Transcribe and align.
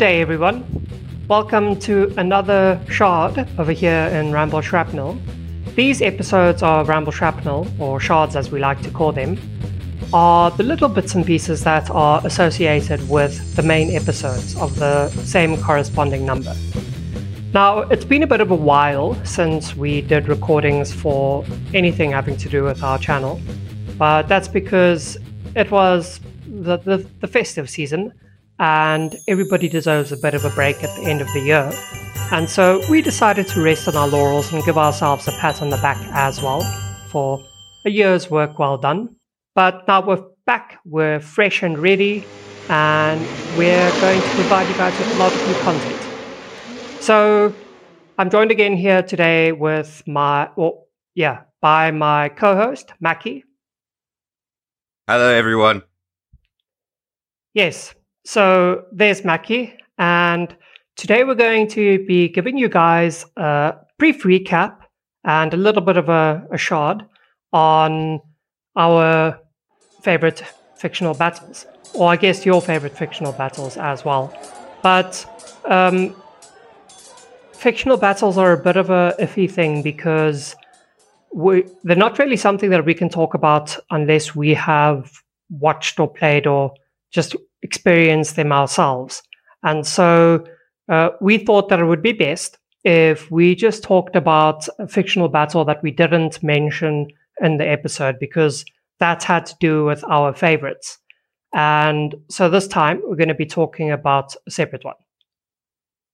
Day, 0.00 0.22
everyone. 0.22 0.64
Welcome 1.28 1.78
to 1.80 2.10
another 2.16 2.80
shard 2.88 3.46
over 3.58 3.70
here 3.70 4.06
in 4.14 4.32
Ramble 4.32 4.62
Shrapnel. 4.62 5.18
These 5.76 6.00
episodes 6.00 6.62
of 6.62 6.88
Ramble 6.88 7.12
Shrapnel, 7.12 7.68
or 7.78 8.00
shards 8.00 8.34
as 8.34 8.50
we 8.50 8.60
like 8.60 8.80
to 8.80 8.90
call 8.90 9.12
them, 9.12 9.38
are 10.14 10.50
the 10.52 10.62
little 10.62 10.88
bits 10.88 11.14
and 11.14 11.26
pieces 11.26 11.64
that 11.64 11.90
are 11.90 12.22
associated 12.24 13.06
with 13.10 13.54
the 13.56 13.62
main 13.62 13.94
episodes 13.94 14.56
of 14.56 14.74
the 14.76 15.10
same 15.10 15.60
corresponding 15.60 16.24
number. 16.24 16.56
Now, 17.52 17.80
it's 17.80 18.06
been 18.06 18.22
a 18.22 18.26
bit 18.26 18.40
of 18.40 18.50
a 18.50 18.56
while 18.56 19.22
since 19.26 19.76
we 19.76 20.00
did 20.00 20.28
recordings 20.28 20.94
for 20.94 21.44
anything 21.74 22.12
having 22.12 22.38
to 22.38 22.48
do 22.48 22.64
with 22.64 22.82
our 22.82 22.98
channel, 22.98 23.38
but 23.98 24.28
that's 24.28 24.48
because 24.48 25.18
it 25.54 25.70
was 25.70 26.20
the, 26.48 26.78
the, 26.78 27.06
the 27.20 27.26
festive 27.28 27.68
season 27.68 28.14
and 28.60 29.16
everybody 29.26 29.68
deserves 29.68 30.12
a 30.12 30.18
bit 30.18 30.34
of 30.34 30.44
a 30.44 30.50
break 30.50 30.84
at 30.84 30.94
the 30.96 31.10
end 31.10 31.22
of 31.22 31.32
the 31.32 31.40
year. 31.40 31.72
And 32.30 32.48
so 32.48 32.82
we 32.90 33.00
decided 33.00 33.48
to 33.48 33.62
rest 33.62 33.88
on 33.88 33.96
our 33.96 34.06
laurels 34.06 34.52
and 34.52 34.62
give 34.64 34.76
ourselves 34.76 35.26
a 35.26 35.32
pat 35.32 35.62
on 35.62 35.70
the 35.70 35.78
back 35.78 35.96
as 36.12 36.42
well 36.42 36.60
for 37.08 37.42
a 37.86 37.90
year's 37.90 38.30
work 38.30 38.58
well 38.58 38.76
done. 38.76 39.16
But 39.54 39.88
now 39.88 40.06
we're 40.06 40.22
back, 40.44 40.78
we're 40.84 41.20
fresh 41.20 41.62
and 41.62 41.78
ready, 41.78 42.24
and 42.68 43.20
we're 43.56 43.90
going 44.00 44.20
to 44.20 44.28
provide 44.28 44.68
you 44.68 44.74
guys 44.74 44.96
with 44.98 45.16
a 45.16 45.18
lot 45.18 45.32
of 45.32 45.48
new 45.48 45.54
content. 45.62 47.02
So 47.02 47.54
I'm 48.18 48.28
joined 48.28 48.50
again 48.50 48.76
here 48.76 49.02
today 49.02 49.52
with 49.52 50.02
my, 50.06 50.50
well, 50.54 50.86
yeah, 51.14 51.44
by 51.62 51.90
my 51.92 52.28
co 52.28 52.54
host, 52.54 52.92
Macky. 53.00 53.44
Hello, 55.08 55.28
everyone. 55.28 55.82
Yes, 57.54 57.94
so 58.24 58.84
there's 58.92 59.24
Macky, 59.24 59.74
and 59.98 60.54
today 60.96 61.24
we're 61.24 61.34
going 61.34 61.68
to 61.68 62.04
be 62.06 62.28
giving 62.28 62.58
you 62.58 62.68
guys 62.68 63.24
a 63.36 63.74
brief 63.98 64.22
recap 64.22 64.78
and 65.24 65.54
a 65.54 65.56
little 65.56 65.82
bit 65.82 65.96
of 65.96 66.08
a, 66.08 66.46
a 66.52 66.58
shard 66.58 67.04
on 67.52 68.20
our 68.76 69.38
favorite 70.02 70.42
fictional 70.76 71.14
battles, 71.14 71.66
or 71.94 72.08
I 72.08 72.16
guess 72.16 72.46
your 72.46 72.60
favorite 72.62 72.96
fictional 72.96 73.32
battles 73.32 73.76
as 73.76 74.04
well. 74.04 74.32
But 74.82 75.26
um, 75.66 76.14
fictional 77.52 77.96
battles 77.96 78.38
are 78.38 78.52
a 78.52 78.62
bit 78.62 78.76
of 78.76 78.90
a 78.90 79.14
iffy 79.18 79.50
thing 79.50 79.82
because 79.82 80.56
we, 81.32 81.64
they're 81.84 81.96
not 81.96 82.18
really 82.18 82.36
something 82.36 82.70
that 82.70 82.84
we 82.84 82.94
can 82.94 83.08
talk 83.08 83.34
about 83.34 83.76
unless 83.90 84.34
we 84.34 84.54
have 84.54 85.10
watched 85.50 86.00
or 86.00 86.08
played 86.08 86.46
or 86.46 86.72
just 87.10 87.36
experienced 87.62 88.36
them 88.36 88.52
ourselves. 88.52 89.22
And 89.62 89.86
so 89.86 90.44
uh, 90.88 91.10
we 91.20 91.38
thought 91.38 91.68
that 91.68 91.80
it 91.80 91.84
would 91.84 92.02
be 92.02 92.12
best 92.12 92.58
if 92.84 93.30
we 93.30 93.54
just 93.54 93.82
talked 93.82 94.16
about 94.16 94.66
a 94.78 94.88
fictional 94.88 95.28
battle 95.28 95.64
that 95.66 95.82
we 95.82 95.90
didn't 95.90 96.42
mention 96.42 97.08
in 97.40 97.58
the 97.58 97.68
episode 97.68 98.18
because 98.18 98.64
that 98.98 99.22
had 99.22 99.46
to 99.46 99.54
do 99.60 99.84
with 99.84 100.02
our 100.04 100.34
favorites. 100.34 100.98
And 101.52 102.14
so 102.28 102.48
this 102.48 102.68
time 102.68 103.02
we're 103.04 103.16
going 103.16 103.28
to 103.28 103.34
be 103.34 103.46
talking 103.46 103.90
about 103.90 104.34
a 104.46 104.50
separate 104.50 104.84
one. 104.84 104.94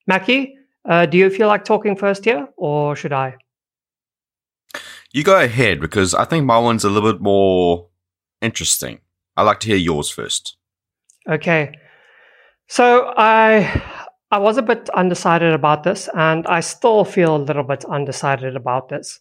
Macky, 0.06 0.56
uh, 0.88 1.06
do 1.06 1.18
you 1.18 1.30
feel 1.30 1.48
like 1.48 1.64
talking 1.64 1.96
first 1.96 2.24
here 2.24 2.48
or 2.56 2.96
should 2.96 3.12
I? 3.12 3.36
You 5.12 5.24
go 5.24 5.40
ahead 5.40 5.80
because 5.80 6.14
I 6.14 6.24
think 6.24 6.44
my 6.44 6.58
one's 6.58 6.84
a 6.84 6.90
little 6.90 7.12
bit 7.12 7.20
more 7.20 7.88
interesting. 8.40 9.00
I'd 9.36 9.42
like 9.42 9.60
to 9.60 9.68
hear 9.68 9.76
yours 9.76 10.10
first. 10.10 10.56
Okay. 11.28 11.72
So 12.68 13.12
I 13.16 13.82
I 14.30 14.38
was 14.38 14.58
a 14.58 14.62
bit 14.62 14.90
undecided 14.90 15.52
about 15.52 15.82
this 15.84 16.08
and 16.14 16.46
I 16.46 16.60
still 16.60 17.04
feel 17.04 17.36
a 17.36 17.38
little 17.38 17.62
bit 17.62 17.84
undecided 17.84 18.56
about 18.56 18.88
this. 18.88 19.20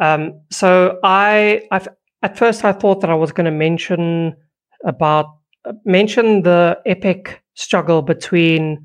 Um, 0.00 0.40
so 0.50 0.98
I 1.02 1.62
I've 1.70 1.88
at 2.22 2.36
first 2.36 2.64
I 2.64 2.72
thought 2.72 3.00
that 3.00 3.10
I 3.10 3.14
was 3.14 3.32
going 3.32 3.44
to 3.44 3.50
mention 3.50 4.36
about 4.84 5.26
mention 5.84 6.42
the 6.42 6.78
epic 6.86 7.42
struggle 7.54 8.02
between 8.02 8.84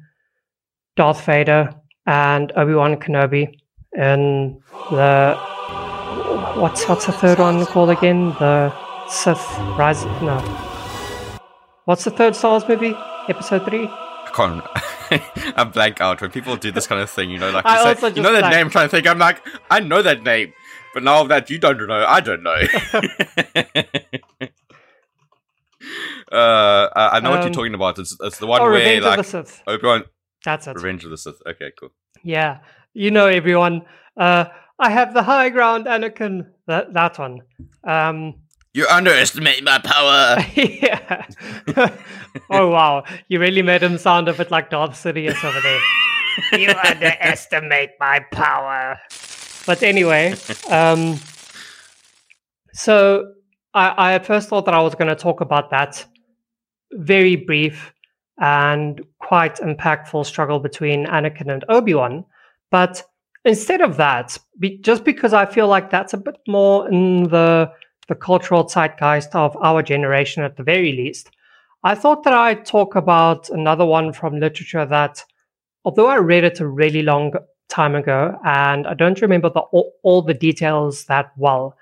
Darth 0.95 1.25
Vader 1.25 1.73
and 2.05 2.51
Obi 2.55 2.73
Wan 2.73 2.95
Kenobi 2.97 3.47
in 3.97 4.61
the 4.89 5.35
what's 6.55 6.87
what's 6.87 7.05
the 7.05 7.11
third 7.11 7.39
one 7.39 7.65
called 7.65 7.89
again? 7.89 8.29
The 8.39 8.73
Sith 9.07 9.45
Rise? 9.77 10.05
No. 10.21 10.70
What's 11.85 12.03
the 12.03 12.11
third 12.11 12.35
Star 12.35 12.51
Wars 12.51 12.67
movie? 12.67 12.93
Episode 13.27 13.65
three. 13.65 13.87
I 13.87 14.29
can't. 14.33 14.63
I 15.57 15.63
blank 15.65 15.99
out 15.99 16.21
when 16.21 16.31
people 16.31 16.55
do 16.55 16.71
this 16.71 16.87
kind 16.87 17.01
of 17.01 17.09
thing. 17.09 17.29
You 17.31 17.39
know, 17.39 17.49
like 17.51 17.65
I 17.65 17.81
you, 17.81 17.87
also 17.89 18.09
say, 18.09 18.15
you 18.15 18.21
know 18.21 18.31
that 18.33 18.41
just 18.41 18.51
name. 18.51 18.65
I'm 18.67 18.71
trying 18.71 18.85
to 18.87 18.89
think. 18.89 19.07
I'm 19.07 19.17
like, 19.19 19.41
I 19.69 19.79
know 19.79 20.01
that 20.01 20.23
name, 20.23 20.53
but 20.93 21.03
now 21.03 21.23
that 21.25 21.49
you 21.49 21.57
don't 21.57 21.85
know, 21.87 22.05
I 22.07 22.19
don't 22.21 22.43
know. 22.43 22.51
uh, 26.31 26.87
I 26.95 27.09
I 27.13 27.19
know 27.19 27.31
what 27.31 27.37
you're 27.39 27.47
Um, 27.47 27.51
talking 27.51 27.73
about. 27.73 27.99
It's, 27.99 28.15
it's 28.21 28.37
the 28.37 28.47
one 28.47 28.61
Oh, 28.61 28.65
where 28.65 28.73
Revenge 28.73 29.03
like 29.03 29.19
of 29.19 29.25
the 29.25 29.31
Sith. 29.45 29.63
Obi 29.67 29.85
Wan 29.87 30.03
That's 30.45 30.67
it. 30.67 30.75
Revenge 30.75 31.03
of 31.03 31.09
the 31.11 31.17
Sith. 31.17 31.41
Okay, 31.47 31.71
cool. 31.79 31.89
Yeah, 32.23 32.59
you 32.93 33.11
know 33.11 33.27
everyone. 33.27 33.81
Uh, 34.15 34.45
I 34.79 34.89
have 34.91 35.13
the 35.13 35.23
high 35.23 35.49
ground, 35.49 35.85
Anakin. 35.87 36.47
That 36.67 36.93
that 36.93 37.17
one. 37.19 37.41
Um, 37.83 38.35
You 38.73 38.87
underestimate 38.87 39.63
my 39.63 39.79
power. 39.79 40.37
yeah. 40.55 41.25
oh 42.49 42.69
wow, 42.69 43.03
you 43.27 43.39
really 43.39 43.61
made 43.61 43.83
him 43.83 43.97
sound 43.97 44.29
a 44.29 44.33
bit 44.33 44.49
like 44.49 44.69
Darth 44.69 44.91
Sidious 44.91 45.43
over 45.43 45.59
there. 45.59 45.79
you 46.59 46.73
underestimate 46.85 47.91
my 47.99 48.19
power. 48.31 48.97
But 49.65 49.83
anyway, 49.83 50.35
um, 50.69 51.19
so 52.73 53.33
I, 53.73 53.89
I 53.89 54.13
at 54.13 54.25
first 54.25 54.47
thought 54.47 54.65
that 54.65 54.73
I 54.73 54.81
was 54.81 54.95
going 54.95 55.09
to 55.09 55.15
talk 55.15 55.41
about 55.41 55.69
that 55.71 56.05
very 56.93 57.35
brief 57.35 57.93
and 58.39 59.01
quite 59.19 59.57
impactful 59.57 60.25
struggle 60.25 60.59
between 60.59 61.05
Anakin 61.07 61.51
and 61.51 61.65
Obi 61.67 61.93
Wan, 61.93 62.25
but 62.71 63.03
instead 63.43 63.81
of 63.81 63.97
that, 63.97 64.37
be, 64.59 64.77
just 64.77 65.03
because 65.03 65.33
I 65.33 65.45
feel 65.45 65.67
like 65.67 65.89
that's 65.89 66.13
a 66.13 66.17
bit 66.17 66.37
more 66.47 66.89
in 66.89 67.23
the 67.23 67.71
the 68.11 68.15
cultural 68.15 68.65
zeitgeist 68.67 69.33
of 69.33 69.55
our 69.63 69.81
generation 69.81 70.43
at 70.43 70.57
the 70.57 70.63
very 70.63 70.91
least, 70.91 71.31
I 71.85 71.95
thought 71.95 72.25
that 72.25 72.33
I'd 72.33 72.65
talk 72.65 72.97
about 72.97 73.49
another 73.49 73.85
one 73.85 74.11
from 74.11 74.37
literature 74.37 74.85
that, 74.85 75.23
although 75.85 76.07
I 76.07 76.17
read 76.17 76.43
it 76.43 76.59
a 76.59 76.67
really 76.67 77.03
long 77.03 77.33
time 77.69 77.95
ago 77.95 78.37
and 78.43 78.85
I 78.85 78.95
don't 78.95 79.21
remember 79.21 79.49
the, 79.49 79.61
all, 79.61 79.93
all 80.03 80.21
the 80.21 80.33
details 80.33 81.05
that 81.05 81.31
well, 81.37 81.77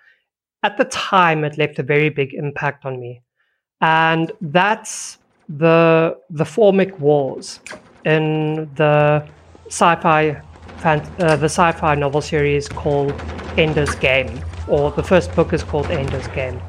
at 0.61 0.77
the 0.77 0.85
time 0.85 1.43
it 1.43 1.57
left 1.57 1.79
a 1.79 1.83
very 1.83 2.09
big 2.09 2.35
impact 2.35 2.85
on 2.85 2.99
me. 2.99 3.23
And 3.81 4.31
that's 4.39 5.17
the 5.47 6.15
the 6.29 6.45
Formic 6.45 6.99
Wars 6.99 7.59
in 8.05 8.69
the 8.75 9.27
sci-fi 9.65 10.39
uh, 10.83 11.35
the 11.37 11.49
sci-fi 11.57 11.95
novel 11.95 12.21
series 12.21 12.69
called 12.69 13.13
Ender's 13.57 13.95
Game, 13.95 14.39
or 14.69 14.91
the 14.91 15.03
first 15.03 15.35
book 15.35 15.53
is 15.53 15.63
called 15.63 15.87
Ender's 15.87 16.27
Game. 16.29 16.61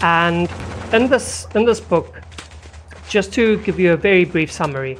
And 0.00 0.50
in 0.92 1.08
this 1.08 1.46
in 1.54 1.64
this 1.64 1.80
book, 1.80 2.20
just 3.08 3.32
to 3.34 3.58
give 3.58 3.78
you 3.78 3.92
a 3.92 3.96
very 3.96 4.24
brief 4.24 4.50
summary, 4.50 4.98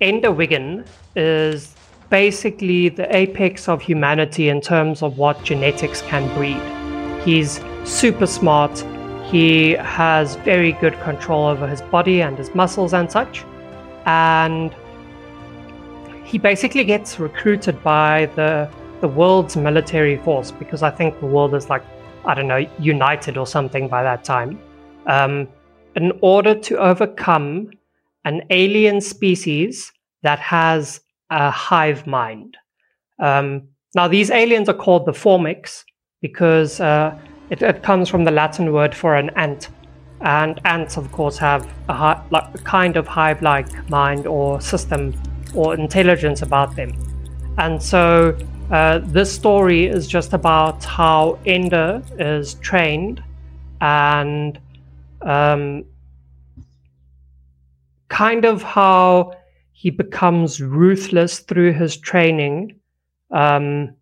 Ender 0.00 0.32
Wiggin 0.32 0.84
is 1.16 1.74
basically 2.10 2.88
the 2.88 3.14
apex 3.14 3.68
of 3.68 3.82
humanity 3.82 4.48
in 4.48 4.60
terms 4.60 5.02
of 5.02 5.18
what 5.18 5.42
genetics 5.44 6.02
can 6.02 6.32
breed. 6.34 6.60
He's 7.24 7.60
super 7.84 8.26
smart. 8.26 8.84
He 9.24 9.72
has 9.72 10.36
very 10.36 10.72
good 10.72 10.98
control 11.00 11.46
over 11.46 11.66
his 11.66 11.82
body 11.82 12.22
and 12.22 12.38
his 12.38 12.54
muscles 12.54 12.94
and 12.94 13.10
such. 13.10 13.44
And 14.06 14.74
he 16.24 16.38
basically 16.38 16.84
gets 16.84 17.18
recruited 17.18 17.82
by 17.82 18.26
the 18.36 18.70
the 19.00 19.08
world's 19.08 19.56
military 19.56 20.16
force 20.18 20.50
because 20.50 20.82
I 20.82 20.90
think 20.90 21.18
the 21.20 21.26
world 21.26 21.54
is 21.54 21.68
like 21.68 21.84
I 22.24 22.34
don't 22.34 22.48
know 22.48 22.66
united 22.78 23.36
or 23.36 23.46
something 23.46 23.88
by 23.88 24.02
that 24.02 24.24
time. 24.24 24.60
Um, 25.06 25.48
in 25.96 26.12
order 26.20 26.54
to 26.54 26.78
overcome 26.78 27.70
an 28.24 28.42
alien 28.50 29.00
species 29.00 29.90
that 30.22 30.38
has 30.38 31.00
a 31.30 31.50
hive 31.50 32.06
mind. 32.06 32.56
Um, 33.18 33.68
now, 33.94 34.06
these 34.06 34.30
aliens 34.30 34.68
are 34.68 34.74
called 34.74 35.06
the 35.06 35.12
Formics 35.12 35.84
because 36.20 36.80
uh, 36.80 37.18
it, 37.50 37.62
it 37.62 37.82
comes 37.82 38.08
from 38.08 38.24
the 38.24 38.30
Latin 38.30 38.72
word 38.72 38.94
for 38.94 39.16
an 39.16 39.30
ant. 39.36 39.68
And 40.20 40.60
ants, 40.64 40.96
of 40.96 41.10
course, 41.12 41.38
have 41.38 41.66
a, 41.88 41.94
hi- 41.94 42.22
like, 42.30 42.52
a 42.54 42.58
kind 42.58 42.96
of 42.96 43.06
hive 43.06 43.40
like 43.40 43.88
mind 43.88 44.26
or 44.26 44.60
system 44.60 45.14
or 45.54 45.74
intelligence 45.74 46.42
about 46.42 46.74
them. 46.76 46.92
And 47.56 47.82
so, 47.82 48.36
uh, 48.70 49.00
this 49.02 49.34
story 49.34 49.86
is 49.86 50.06
just 50.06 50.34
about 50.34 50.84
how 50.84 51.38
Ender 51.46 52.02
is 52.18 52.54
trained 52.54 53.22
and 53.80 54.60
um, 55.22 55.84
kind 58.08 58.44
of 58.44 58.62
how 58.62 59.32
he 59.72 59.90
becomes 59.90 60.60
ruthless 60.60 61.38
through 61.40 61.72
his 61.72 61.96
training 61.96 62.78
um, 63.30 63.94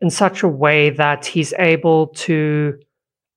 in 0.00 0.10
such 0.10 0.42
a 0.42 0.48
way 0.48 0.90
that 0.90 1.24
he's 1.24 1.52
able 1.58 2.08
to 2.08 2.78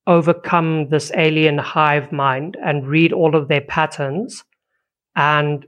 overcome 0.07 0.89
this 0.89 1.11
alien 1.15 1.57
hive 1.57 2.11
mind 2.11 2.57
and 2.63 2.87
read 2.87 3.13
all 3.13 3.35
of 3.35 3.47
their 3.47 3.61
patterns 3.61 4.43
and 5.15 5.65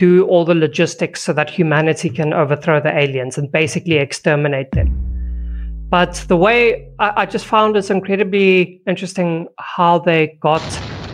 do 0.00 0.26
all 0.26 0.46
the 0.46 0.54
logistics 0.54 1.22
so 1.22 1.32
that 1.34 1.50
humanity 1.50 2.08
can 2.08 2.32
overthrow 2.32 2.80
the 2.80 2.98
aliens 2.98 3.36
and 3.36 3.52
basically 3.52 3.98
exterminate 3.98 4.72
them. 4.72 4.88
But 5.90 6.24
the 6.26 6.36
way 6.36 6.88
I, 6.98 7.12
I 7.22 7.26
just 7.26 7.44
found 7.44 7.76
it's 7.76 7.90
incredibly 7.90 8.80
interesting 8.86 9.46
how 9.58 9.98
they 9.98 10.38
got 10.40 10.62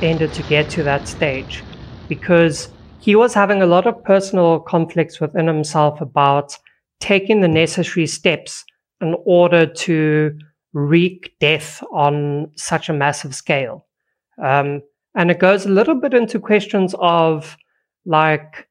Ender 0.02 0.28
to 0.28 0.42
get 0.44 0.70
to 0.70 0.82
that 0.84 1.08
stage 1.08 1.64
because 2.08 2.68
he 3.00 3.16
was 3.16 3.34
having 3.34 3.60
a 3.60 3.66
lot 3.66 3.86
of 3.86 4.02
personal 4.04 4.60
conflicts 4.60 5.20
within 5.20 5.46
himself 5.46 6.00
about 6.00 6.56
taking 7.00 7.40
the 7.40 7.48
necessary 7.48 8.06
steps 8.06 8.64
in 9.00 9.16
order 9.24 9.66
to 9.66 10.38
wreak 10.74 11.34
death 11.40 11.82
on 11.92 12.50
such 12.56 12.88
a 12.88 12.92
massive 12.92 13.34
scale. 13.34 13.86
Um, 14.42 14.82
and 15.14 15.30
it 15.30 15.38
goes 15.38 15.64
a 15.66 15.70
little 15.70 15.94
bit 15.94 16.14
into 16.14 16.38
questions 16.38 16.94
of 17.00 17.56
like 18.04 18.65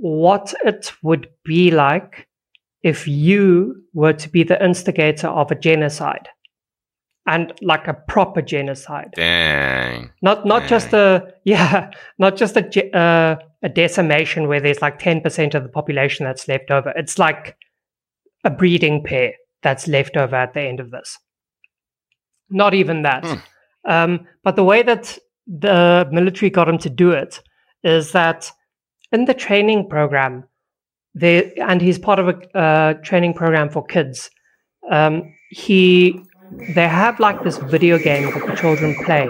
what 0.00 0.54
it 0.64 0.92
would 1.02 1.28
be 1.44 1.70
like 1.70 2.28
if 2.82 3.08
you 3.08 3.82
were 3.92 4.12
to 4.12 4.28
be 4.28 4.44
the 4.44 4.62
instigator 4.64 5.28
of 5.28 5.50
a 5.50 5.54
genocide 5.54 6.28
and 7.26 7.52
like 7.60 7.86
a 7.86 7.94
proper 7.94 8.40
genocide. 8.40 9.12
Dang. 9.14 10.10
Not 10.22 10.46
not 10.46 10.60
Dang. 10.60 10.68
just 10.68 10.92
a 10.92 11.34
yeah, 11.44 11.90
not 12.18 12.36
just 12.36 12.56
a 12.56 12.96
uh, 12.96 13.36
a 13.62 13.68
decimation 13.68 14.48
where 14.48 14.60
there's 14.60 14.82
like 14.82 14.98
ten 14.98 15.20
percent 15.20 15.54
of 15.54 15.62
the 15.62 15.68
population 15.68 16.24
that's 16.24 16.48
left 16.48 16.70
over. 16.70 16.92
It's 16.96 17.18
like 17.18 17.56
a 18.44 18.50
breeding 18.50 19.04
pair 19.04 19.32
that's 19.62 19.88
left 19.88 20.16
over 20.16 20.36
at 20.36 20.54
the 20.54 20.62
end 20.62 20.80
of 20.80 20.90
this. 20.90 21.18
Not 22.50 22.72
even 22.72 23.02
that. 23.02 23.26
Hmm. 23.26 23.38
Um, 23.84 24.26
but 24.42 24.56
the 24.56 24.64
way 24.64 24.82
that 24.82 25.18
the 25.46 26.08
military 26.10 26.50
got 26.50 26.68
him 26.68 26.78
to 26.78 26.90
do 26.90 27.10
it 27.10 27.42
is 27.82 28.12
that 28.12 28.50
in 29.12 29.24
the 29.24 29.34
training 29.34 29.88
program, 29.88 30.44
they 31.14 31.52
and 31.54 31.80
he's 31.80 31.98
part 31.98 32.18
of 32.18 32.28
a 32.28 32.58
uh, 32.58 32.94
training 33.02 33.34
program 33.34 33.70
for 33.70 33.84
kids. 33.84 34.30
Um, 34.90 35.34
he 35.50 36.20
they 36.74 36.88
have 36.88 37.20
like 37.20 37.42
this 37.42 37.58
video 37.58 37.98
game 37.98 38.30
that 38.32 38.46
the 38.46 38.54
children 38.54 38.94
play 39.04 39.28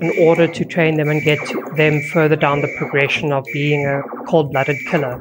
in 0.00 0.26
order 0.26 0.46
to 0.46 0.64
train 0.64 0.96
them 0.96 1.08
and 1.08 1.22
get 1.22 1.38
them 1.76 2.00
further 2.12 2.36
down 2.36 2.60
the 2.60 2.74
progression 2.76 3.32
of 3.32 3.44
being 3.52 3.86
a 3.86 4.02
cold-blooded 4.26 4.76
killer. 4.90 5.20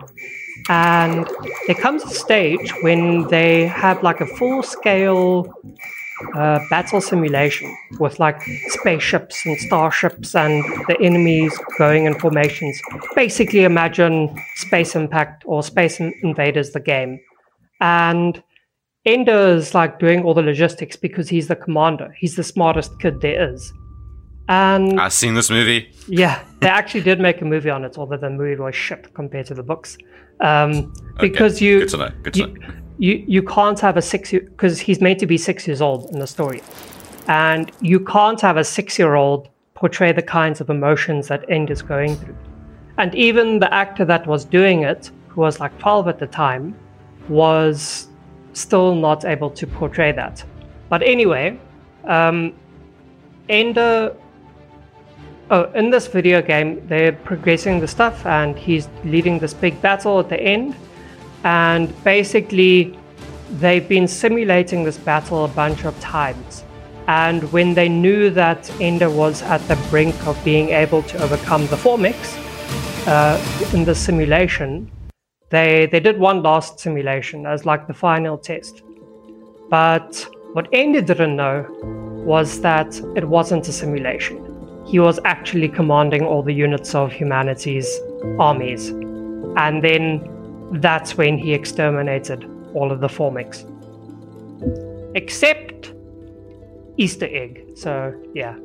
And 0.70 1.26
there 1.68 1.76
comes 1.76 2.04
a 2.04 2.10
stage 2.10 2.74
when 2.82 3.28
they 3.28 3.66
have 3.68 4.04
like 4.04 4.20
a 4.20 4.26
full-scale 4.26 5.54
uh, 6.36 6.60
battle 6.70 7.02
simulation 7.02 7.76
with 8.00 8.20
like 8.20 8.42
spaceships 8.70 9.46
and 9.46 9.58
starships 9.60 10.36
and 10.36 10.64
the 10.88 10.98
enemies 11.02 11.58
going 11.78 12.06
in 12.06 12.18
formations. 12.20 12.80
Basically, 13.16 13.64
imagine 13.64 14.36
Space 14.56 14.96
Impact 14.96 15.44
or 15.46 15.64
Space 15.64 16.00
Invaders, 16.00 16.72
the 16.72 16.80
game. 16.80 17.20
And 17.82 18.42
Ender 19.06 19.56
is 19.56 19.74
like 19.74 20.00
doing 20.00 20.24
all 20.24 20.34
the 20.34 20.42
logistics 20.42 20.96
because 20.96 21.30
he's 21.30 21.48
the 21.48 21.56
commander. 21.56 22.14
He's 22.18 22.36
the 22.36 22.44
smartest 22.44 23.00
kid 23.00 23.22
there 23.22 23.52
is. 23.54 23.72
And 24.50 25.00
I've 25.00 25.14
seen 25.14 25.34
this 25.34 25.50
movie. 25.50 25.92
yeah, 26.08 26.44
they 26.62 26.68
actually 26.70 27.02
did 27.02 27.20
make 27.20 27.42
a 27.42 27.46
movie 27.46 27.70
on 27.70 27.84
it, 27.84 27.98
although 27.98 28.18
the 28.18 28.30
movie 28.30 28.56
was 28.60 28.76
shit 28.76 29.14
compared 29.14 29.46
to 29.48 29.54
the 29.54 29.64
books. 29.64 29.98
Um, 30.40 30.94
because 31.20 31.56
Okay, 31.56 31.66
you 31.66 31.80
Good 31.80 31.90
to 31.90 31.98
know. 31.98 32.10
Good 32.24 32.34
to 32.36 32.40
you, 32.40 32.48
know. 32.48 32.68
You 33.00 33.24
you 33.28 33.44
can't 33.44 33.80
have 33.80 33.98
a 33.98 34.02
six 34.02 34.32
because 34.32 34.80
he's 34.80 35.02
made 35.02 35.20
to 35.20 35.26
be 35.26 35.38
six 35.38 35.68
years 35.68 35.82
old 35.82 36.10
in 36.12 36.20
the 36.20 36.28
story, 36.28 36.62
and 37.28 37.72
you 37.82 38.00
can't 38.00 38.42
have 38.42 38.58
a 38.58 38.64
six 38.64 38.98
year 38.98 39.16
old 39.16 39.50
portray 39.76 40.12
the 40.12 40.22
kinds 40.22 40.60
of 40.62 40.70
emotions 40.70 41.28
that 41.28 41.46
End 41.50 41.70
is 41.70 41.82
going 41.82 42.16
through, 42.16 42.36
and 42.98 43.14
even 43.14 43.60
the 43.60 43.72
actor 43.74 44.06
that 44.06 44.26
was 44.26 44.46
doing 44.46 44.84
it, 44.84 45.12
who 45.28 45.42
was 45.42 45.60
like 45.60 45.78
twelve 45.80 46.08
at 46.08 46.20
the 46.20 46.28
time, 46.28 46.76
was 47.30 48.08
still 48.54 48.96
not 48.96 49.26
able 49.26 49.52
to 49.52 49.68
portray 49.68 50.12
that. 50.12 50.44
But 50.90 51.04
anyway, 51.04 51.60
um, 52.06 52.54
Ender. 53.50 54.16
Oh, 55.50 55.72
in 55.72 55.90
this 55.92 56.08
video 56.08 56.42
game, 56.42 56.86
they're 56.90 57.14
progressing 57.14 57.80
the 57.80 57.88
stuff, 57.88 58.26
and 58.26 58.58
he's 58.58 58.90
leading 59.06 59.40
this 59.40 59.54
big 59.54 59.82
battle 59.82 60.20
at 60.20 60.28
the 60.28 60.38
end 60.38 60.76
and 61.44 61.94
basically 62.04 62.98
they've 63.60 63.88
been 63.88 64.08
simulating 64.08 64.84
this 64.84 64.98
battle 64.98 65.46
a 65.46 65.48
bunch 65.48 65.86
of 65.86 65.98
times. 66.00 66.64
And 67.08 67.50
when 67.54 67.74
they 67.74 67.88
knew 67.88 68.30
that 68.32 68.70
ender 68.82 69.10
was 69.10 69.42
at 69.42 69.66
the 69.68 69.76
brink 69.90 70.16
of 70.28 70.44
being 70.44 70.70
able 70.70 71.04
to 71.04 71.24
overcome 71.24 71.68
the 71.68 71.78
Formics 71.78 72.38
uh, 73.08 73.40
in 73.74 73.86
the 73.86 73.96
simulation 73.96 74.92
they 75.50 75.88
they 75.92 76.00
did 76.00 76.20
one 76.20 76.44
last 76.44 76.80
simulation 76.80 77.46
as 77.46 77.66
like 77.66 77.88
the 77.88 77.94
final 77.94 78.38
test. 78.38 78.84
But 79.70 80.28
what 80.54 80.68
ender 80.74 81.02
didn't 81.02 81.36
know 81.36 81.66
was 82.26 82.62
that 82.62 83.00
it 83.16 83.26
wasn't 83.26 83.68
a 83.68 83.72
simulation. 83.72 84.44
He 84.86 85.00
was 85.00 85.20
actually 85.24 85.70
commanding 85.70 86.24
all 86.24 86.44
the 86.44 86.54
units 86.54 86.96
of 86.96 87.12
humanity's 87.12 87.90
armies. 88.40 88.90
And 89.58 89.84
then 89.84 90.22
that's 90.74 91.18
when 91.18 91.38
he 91.38 91.54
exterminated 91.54 92.50
all 92.74 92.92
of 92.92 93.00
the 93.00 93.08
Formics. 93.08 93.66
Except 95.16 95.94
Easter 96.98 97.28
egg. 97.30 97.64
So 97.76 98.14
yeah, 98.34 98.58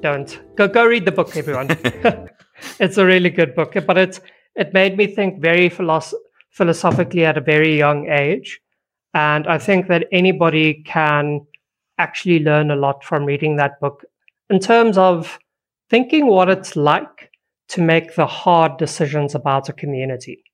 don't 0.00 0.40
go 0.56 0.68
go 0.68 0.86
read 0.86 1.04
the 1.04 1.12
book, 1.12 1.36
everyone. 1.36 1.68
it's 2.80 2.98
a 2.98 3.06
really 3.06 3.30
good 3.30 3.54
book, 3.54 3.74
but 3.86 3.98
it's 3.98 4.20
it 4.54 4.72
made 4.72 4.96
me 4.96 5.06
think 5.06 5.40
very 5.40 5.68
philosoph- 5.68 6.14
philosophically 6.50 7.24
at 7.24 7.36
a 7.36 7.40
very 7.40 7.76
young 7.76 8.08
age, 8.08 8.60
and 9.14 9.46
I 9.46 9.58
think 9.58 9.88
that 9.88 10.06
anybody 10.12 10.82
can 10.84 11.46
actually 11.98 12.40
learn 12.40 12.70
a 12.70 12.76
lot 12.76 13.02
from 13.04 13.24
reading 13.24 13.56
that 13.56 13.80
book 13.80 14.04
in 14.50 14.60
terms 14.60 14.96
of 14.96 15.38
thinking 15.90 16.26
what 16.26 16.48
it's 16.48 16.76
like 16.76 17.30
to 17.68 17.80
make 17.80 18.14
the 18.14 18.26
hard 18.26 18.76
decisions 18.78 19.34
about 19.34 19.68
a 19.68 19.72
community 19.72 20.44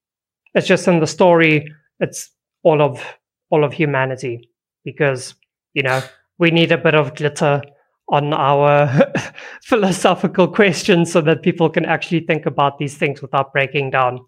it's 0.55 0.67
just 0.67 0.89
in 0.89 1.01
the 1.01 1.07
story 1.07 1.73
it's 2.01 2.31
all 2.63 2.83
of 2.83 3.03
all 3.51 3.65
of 3.65 3.73
humanity 3.73 4.49
because 4.85 5.35
you 5.75 5.83
know 5.83 6.03
we 6.39 6.51
need 6.51 6.73
a 6.73 6.79
bit 6.79 6.95
of 6.95 7.15
glitter 7.15 7.63
on 8.09 8.33
our 8.33 9.13
philosophical 9.63 10.49
questions 10.49 11.13
so 11.13 11.21
that 11.21 11.43
people 11.43 11.71
can 11.71 11.85
actually 11.85 12.21
think 12.21 12.47
about 12.47 12.79
these 12.79 12.97
things 12.97 13.23
without 13.23 13.53
breaking 13.53 13.91
down. 13.91 14.21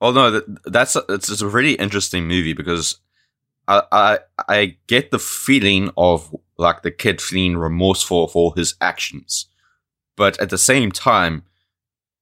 Well, 0.00 0.12
no, 0.12 0.30
that, 0.30 0.72
that's 0.72 0.96
a, 0.96 1.04
it's, 1.08 1.30
it's 1.30 1.40
a 1.40 1.48
really 1.48 1.74
interesting 1.74 2.26
movie 2.26 2.52
because 2.52 2.98
I, 3.68 3.82
I 3.92 4.18
I 4.48 4.76
get 4.88 5.10
the 5.10 5.18
feeling 5.18 5.90
of 5.96 6.34
like 6.58 6.82
the 6.82 6.90
kid 6.90 7.20
feeling 7.20 7.56
remorseful 7.56 8.28
for 8.28 8.52
his 8.54 8.74
actions, 8.80 9.46
but 10.16 10.38
at 10.40 10.50
the 10.50 10.58
same 10.58 10.90
time, 10.90 11.44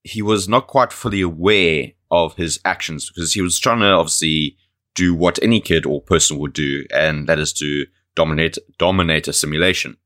he 0.05 0.21
was 0.21 0.49
not 0.49 0.67
quite 0.67 0.93
fully 0.93 1.23
aware 1.23 1.93
of 2.11 2.35
his 2.37 2.61
actions 2.65 3.09
because 3.09 3.33
he 3.33 3.41
was 3.41 3.59
trying 3.59 3.81
to 3.81 3.87
obviously 3.87 4.57
do 4.95 5.15
what 5.15 5.43
any 5.43 5.61
kid 5.61 5.87
or 5.87 6.03
person 6.03 6.39
would 6.39 6.53
do, 6.53 6.85
and 6.93 7.29
that 7.29 7.39
is 7.39 7.53
to 7.55 7.87
dominate 8.15 8.59
dominate 8.79 9.29
a 9.29 9.33
simulation. 9.33 9.97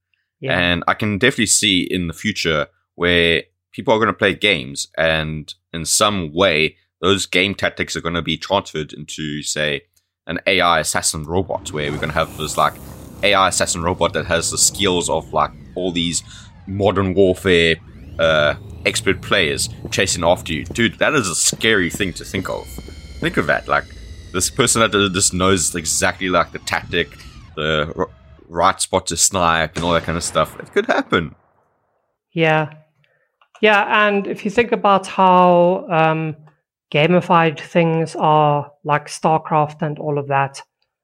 yeah 0.41 0.59
And 0.59 0.85
I 0.87 0.95
can 0.95 1.19
definitely 1.19 1.47
see 1.47 1.83
in 1.83 2.07
the 2.07 2.15
future 2.15 2.67
where 2.95 3.43
people 3.73 3.93
are 3.95 3.99
going 3.99 4.09
to 4.09 4.13
play 4.13 4.35
games 4.35 4.89
and 4.97 5.53
in 5.73 5.85
some 5.85 6.33
way 6.33 6.77
those 7.01 7.27
game 7.27 7.55
tactics 7.55 7.97
are 7.97 8.01
going 8.01 8.15
to 8.15 8.23
be 8.23 8.37
transferred 8.37 8.93
into, 8.93 9.43
say, 9.43 9.83
an 10.27 10.39
AI 10.47 10.81
assassin 10.81 11.25
robot 11.25 11.71
where 11.73 11.91
we're 11.91 11.99
going 11.99 12.09
to 12.09 12.15
have 12.15 12.37
this 12.39 12.57
like 12.57 12.75
AI 13.23 13.49
assassin 13.49 13.83
robot 13.83 14.13
that 14.15 14.27
has 14.27 14.51
the 14.51 14.59
skills 14.59 15.11
of 15.11 15.33
like 15.33 15.51
all 15.75 15.93
these 15.93 16.23
modern 16.67 17.15
warfare 17.15 17.77
uh, 18.19 18.55
expert 18.87 19.21
players 19.23 19.69
chasing 19.91 20.25
after 20.25 20.53
you. 20.53 20.65
Dude, 20.65 20.99
that 20.99 21.15
is 21.15 21.29
a 21.29 21.35
scary 21.35 21.91
thing 21.91 22.13
to 22.15 22.25
think 22.25 22.49
of. 22.49 22.67
Think 23.21 23.37
of 23.37 23.47
that. 23.47 23.69
Like 23.69 23.85
this 24.33 24.51
person 24.51 24.81
that 24.81 24.93
just 25.13 25.33
knows 25.33 25.75
exactly 25.75 26.29
like 26.29 26.53
the 26.53 26.59
tactic, 26.61 27.09
the 27.57 27.93
r- 27.97 28.11
right 28.49 28.81
spot 28.81 29.07
to 29.07 29.17
snipe 29.17 29.77
and 29.77 29.85
all 29.85 29.93
that 29.93 30.05
kind 30.05 30.17
of 30.17 30.25
stuff. 30.25 30.59
It 30.61 30.73
could 30.73 30.87
happen. 30.87 31.35
Yeah. 32.33 32.75
Yeah. 33.61 34.07
And 34.07 34.27
if 34.27 34.45
you 34.45 34.51
think 34.51 34.73
about 34.73 35.07
how 35.07 35.87
um, 35.91 36.37
gamified 36.93 37.59
things 37.61 38.15
are 38.17 38.71
like 38.85 39.07
StarCraft 39.07 39.83
and 39.83 39.99
all 39.99 40.19
of 40.19 40.29
that, 40.29 40.61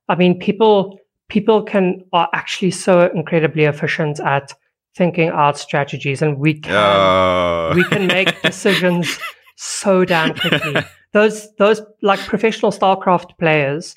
I 0.08 0.16
mean, 0.16 0.38
people 0.38 0.98
people 1.28 1.62
can 1.62 2.04
are 2.12 2.28
actually 2.34 2.72
so 2.72 3.08
incredibly 3.14 3.64
efficient 3.64 4.20
at 4.20 4.52
thinking 4.96 5.28
out 5.28 5.58
strategies 5.58 6.22
and 6.22 6.38
we 6.38 6.54
can 6.54 6.72
Uh, 6.72 7.72
we 7.74 7.84
can 7.84 8.06
make 8.06 8.40
decisions 8.50 9.18
so 9.56 10.04
damn 10.04 10.34
quickly 10.34 10.82
those 11.12 11.48
those 11.56 11.80
like 12.02 12.20
professional 12.20 12.72
StarCraft 12.72 13.38
players 13.38 13.94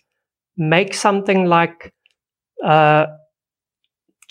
make 0.58 0.94
something 0.94 1.46
like 1.46 1.94
uh 2.64 3.06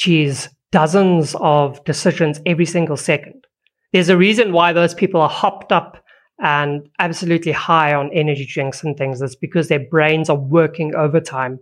geez, 0.02 0.48
dozens 0.72 1.36
of 1.38 1.82
decisions 1.84 2.40
every 2.46 2.66
single 2.66 2.96
second. 2.96 3.44
There's 3.92 4.08
a 4.08 4.16
reason 4.16 4.52
why 4.52 4.72
those 4.72 4.94
people 4.94 5.20
are 5.20 5.28
hopped 5.28 5.70
up 5.70 6.02
and 6.42 6.88
absolutely 6.98 7.52
high 7.52 7.94
on 7.94 8.10
energy 8.12 8.46
drinks 8.46 8.82
and 8.82 8.96
things. 8.96 9.22
It's 9.22 9.36
because 9.36 9.68
their 9.68 9.86
brains 9.90 10.28
are 10.28 10.36
working 10.36 10.94
overtime, 10.94 11.60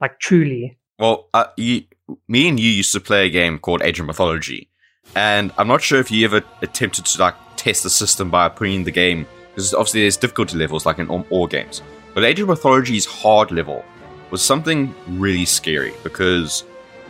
like 0.00 0.18
truly. 0.18 0.76
Well, 0.98 1.28
uh, 1.34 1.46
you, 1.56 1.82
me 2.28 2.48
and 2.48 2.58
you 2.58 2.70
used 2.70 2.92
to 2.92 3.00
play 3.00 3.26
a 3.26 3.30
game 3.30 3.58
called 3.58 3.82
Age 3.82 4.00
of 4.00 4.06
Mythology, 4.06 4.68
and 5.14 5.52
I'm 5.58 5.68
not 5.68 5.82
sure 5.82 6.00
if 6.00 6.10
you 6.10 6.24
ever 6.24 6.42
attempted 6.62 7.06
to 7.06 7.20
like 7.20 7.34
test 7.56 7.82
the 7.82 7.90
system 7.90 8.30
by 8.30 8.48
putting 8.48 8.84
the 8.84 8.90
game 8.90 9.26
because 9.50 9.72
obviously 9.74 10.00
there's 10.00 10.16
difficulty 10.16 10.58
levels 10.58 10.84
like 10.84 10.98
in 10.98 11.08
all, 11.08 11.24
all 11.30 11.46
games. 11.46 11.82
But 12.14 12.24
Age 12.24 12.40
of 12.40 12.48
Mythology's 12.48 13.06
hard 13.06 13.50
level 13.50 13.84
was 14.30 14.42
something 14.42 14.94
really 15.06 15.44
scary 15.44 15.92
because 16.02 16.64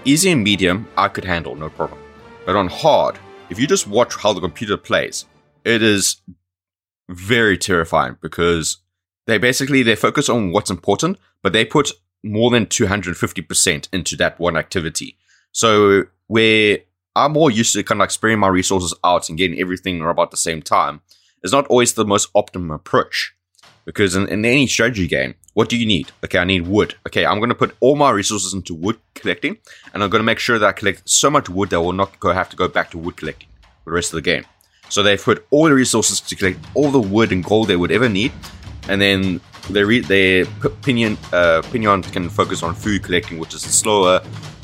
easy 0.04 0.30
and 0.30 0.44
medium 0.44 0.86
I 0.96 1.08
could 1.08 1.24
handle 1.24 1.54
no 1.54 1.70
problem, 1.70 2.00
but 2.44 2.56
on 2.56 2.68
hard, 2.68 3.18
if 3.50 3.58
you 3.58 3.66
just 3.66 3.86
watch 3.86 4.16
how 4.16 4.32
the 4.32 4.40
computer 4.40 4.76
plays, 4.76 5.24
it 5.64 5.82
is 5.82 6.20
very 7.08 7.58
terrifying 7.58 8.16
because 8.20 8.78
they 9.26 9.38
basically 9.38 9.82
they 9.82 9.96
focus 9.96 10.28
on 10.28 10.52
what's 10.52 10.70
important, 10.70 11.18
but 11.42 11.52
they 11.52 11.64
put 11.64 11.90
more 12.24 12.50
than 12.50 12.66
250% 12.66 13.88
into 13.92 14.16
that 14.16 14.40
one 14.40 14.56
activity. 14.56 15.16
So 15.52 16.04
where 16.26 16.78
I'm 17.14 17.32
more 17.32 17.50
used 17.50 17.74
to 17.74 17.82
kind 17.84 17.98
of 17.98 18.04
like 18.04 18.10
spreading 18.10 18.40
my 18.40 18.48
resources 18.48 18.94
out 19.04 19.28
and 19.28 19.38
getting 19.38 19.60
everything 19.60 20.02
about 20.02 20.30
the 20.30 20.36
same 20.36 20.62
time, 20.62 21.00
is 21.44 21.52
not 21.52 21.66
always 21.68 21.92
the 21.92 22.04
most 22.04 22.28
optimum 22.34 22.70
approach. 22.70 23.34
Because 23.84 24.16
in, 24.16 24.26
in 24.28 24.44
any 24.44 24.66
strategy 24.66 25.06
game, 25.06 25.34
what 25.52 25.68
do 25.68 25.76
you 25.76 25.86
need? 25.86 26.10
Okay, 26.24 26.38
I 26.38 26.44
need 26.44 26.66
wood. 26.66 26.94
Okay, 27.06 27.26
I'm 27.26 27.38
going 27.38 27.50
to 27.50 27.54
put 27.54 27.76
all 27.80 27.96
my 27.96 28.10
resources 28.10 28.54
into 28.54 28.74
wood 28.74 28.98
collecting, 29.14 29.58
and 29.92 30.02
I'm 30.02 30.10
going 30.10 30.20
to 30.20 30.24
make 30.24 30.38
sure 30.38 30.58
that 30.58 30.66
I 30.66 30.72
collect 30.72 31.08
so 31.08 31.30
much 31.30 31.48
wood 31.48 31.70
that 31.70 31.76
I 31.76 31.80
will 31.80 31.92
not 31.92 32.18
go 32.18 32.32
have 32.32 32.48
to 32.50 32.56
go 32.56 32.66
back 32.66 32.90
to 32.90 32.98
wood 32.98 33.16
collecting 33.16 33.48
for 33.84 33.90
the 33.90 33.94
rest 33.94 34.12
of 34.12 34.16
the 34.16 34.22
game. 34.22 34.44
So 34.88 35.02
they've 35.02 35.22
put 35.22 35.46
all 35.50 35.66
the 35.66 35.74
resources 35.74 36.20
to 36.22 36.34
collect 36.34 36.58
all 36.74 36.90
the 36.90 37.00
wood 37.00 37.30
and 37.30 37.44
gold 37.44 37.68
they 37.68 37.76
would 37.76 37.92
ever 37.92 38.08
need, 38.08 38.32
and 38.88 39.00
then 39.00 39.40
their 39.70 39.86
re- 39.86 40.00
their 40.00 40.46
pinion 40.82 41.16
uh, 41.32 41.62
pinion 41.70 42.02
can 42.02 42.28
focus 42.28 42.62
on 42.62 42.74
food 42.74 43.02
collecting, 43.02 43.38
which 43.38 43.54
is 43.54 43.64
a 43.64 43.72
slower, 43.72 44.22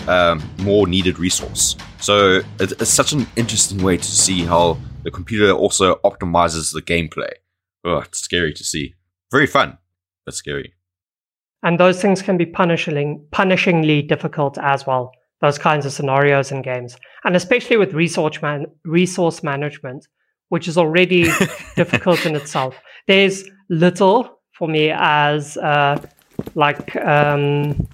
um, 0.08 0.42
more 0.60 0.86
needed 0.86 1.18
resource. 1.18 1.76
So 2.00 2.40
it's, 2.58 2.72
it's 2.72 2.90
such 2.90 3.12
an 3.12 3.26
interesting 3.36 3.82
way 3.82 3.96
to 3.96 4.04
see 4.04 4.44
how 4.44 4.78
the 5.02 5.10
computer 5.10 5.52
also 5.52 5.96
optimizes 5.96 6.72
the 6.72 6.82
gameplay. 6.82 7.32
Oh, 7.84 7.98
it's 7.98 8.20
scary 8.20 8.52
to 8.54 8.64
see. 8.64 8.94
Very 9.30 9.46
fun, 9.46 9.78
but 10.24 10.34
scary. 10.34 10.74
And 11.62 11.78
those 11.78 12.00
things 12.00 12.22
can 12.22 12.36
be 12.36 12.46
punishing, 12.46 13.24
punishingly 13.32 14.06
difficult 14.06 14.58
as 14.58 14.86
well. 14.86 15.12
Those 15.40 15.58
kinds 15.58 15.86
of 15.86 15.92
scenarios 15.92 16.52
in 16.52 16.60
games, 16.60 16.98
and 17.24 17.34
especially 17.34 17.78
with 17.78 17.94
resource 17.94 18.42
man, 18.42 18.66
resource 18.84 19.42
management, 19.42 20.06
which 20.50 20.68
is 20.68 20.76
already 20.76 21.24
difficult 21.76 22.26
in 22.26 22.36
itself. 22.36 22.78
There's 23.08 23.44
little 23.70 24.39
for 24.60 24.68
me 24.68 24.92
as 24.94 25.56
uh, 25.56 25.98
like 26.54 26.94
um, 26.96 27.88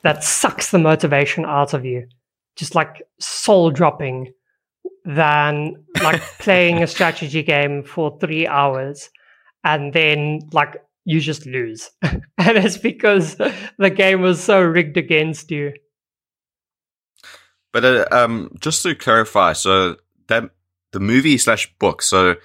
that 0.00 0.24
sucks 0.24 0.70
the 0.70 0.78
motivation 0.78 1.44
out 1.44 1.74
of 1.74 1.84
you, 1.84 2.08
just 2.56 2.74
like 2.74 3.02
soul 3.20 3.70
dropping, 3.70 4.32
than 5.04 5.84
like 6.02 6.22
playing 6.38 6.82
a 6.82 6.86
strategy 6.86 7.42
game 7.42 7.84
for 7.84 8.18
three 8.18 8.46
hours 8.46 9.10
and 9.64 9.92
then 9.92 10.40
like 10.52 10.82
you 11.04 11.20
just 11.20 11.44
lose, 11.44 11.90
and 12.02 12.22
it's 12.38 12.78
because 12.78 13.36
the 13.36 13.90
game 13.94 14.22
was 14.22 14.42
so 14.42 14.62
rigged 14.62 14.96
against 14.96 15.50
you. 15.50 15.74
But 17.74 17.84
uh, 17.84 18.06
um, 18.10 18.50
just 18.60 18.82
to 18.84 18.94
clarify, 18.94 19.52
so 19.52 19.96
that 20.28 20.50
the 20.92 21.00
movie 21.00 21.36
slash 21.36 21.70
book. 21.78 22.00
So, 22.00 22.36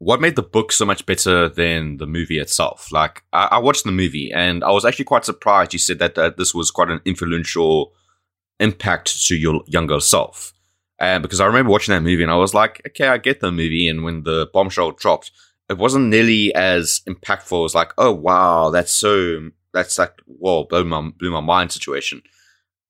what 0.00 0.20
made 0.20 0.34
the 0.34 0.42
book 0.42 0.72
so 0.72 0.86
much 0.86 1.04
better 1.04 1.46
than 1.46 1.98
the 1.98 2.06
movie 2.06 2.38
itself? 2.38 2.90
Like, 2.90 3.22
I, 3.34 3.48
I 3.52 3.58
watched 3.58 3.84
the 3.84 3.92
movie, 3.92 4.32
and 4.32 4.64
I 4.64 4.70
was 4.70 4.86
actually 4.86 5.04
quite 5.04 5.26
surprised. 5.26 5.74
You 5.74 5.78
said 5.78 5.98
that, 5.98 6.14
that 6.14 6.38
this 6.38 6.54
was 6.54 6.70
quite 6.70 6.88
an 6.88 7.02
influential 7.04 7.92
impact 8.58 9.26
to 9.26 9.36
your 9.36 9.62
younger 9.66 10.00
self. 10.00 10.54
And 10.98 11.22
because 11.22 11.38
I 11.38 11.46
remember 11.46 11.70
watching 11.70 11.94
that 11.94 12.00
movie, 12.00 12.22
and 12.22 12.32
I 12.32 12.36
was 12.36 12.54
like, 12.54 12.80
okay, 12.88 13.08
I 13.08 13.18
get 13.18 13.40
the 13.40 13.52
movie. 13.52 13.88
And 13.88 14.02
when 14.02 14.22
the 14.22 14.48
bombshell 14.54 14.92
dropped, 14.92 15.32
it 15.68 15.76
wasn't 15.76 16.08
nearly 16.08 16.54
as 16.54 17.02
impactful 17.06 17.66
as 17.66 17.74
like, 17.74 17.92
oh 17.98 18.12
wow, 18.12 18.70
that's 18.70 18.92
so 18.92 19.50
that's 19.74 19.98
like 19.98 20.14
whoa, 20.24 20.64
blew 20.64 20.84
my 20.84 21.10
blew 21.18 21.30
my 21.30 21.40
mind 21.40 21.72
situation. 21.72 22.22